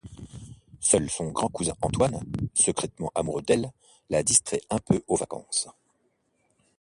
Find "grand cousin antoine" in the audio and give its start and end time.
1.29-2.21